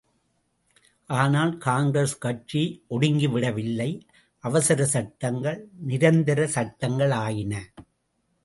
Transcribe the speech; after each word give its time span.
ஆனால், 1.09 1.57
காங்கிரஸ் 1.57 2.17
கட்சி 2.17 2.63
ஒடுங்கிவிடவில்லை... 2.89 3.89
அவசரச் 4.43 4.93
சட்டங்கள் 4.95 5.59
நிரந்தரச் 5.87 6.53
சட்டங்களாயின. 6.55 7.53